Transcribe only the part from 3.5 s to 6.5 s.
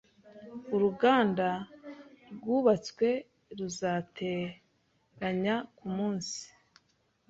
ruzateranya kumunsi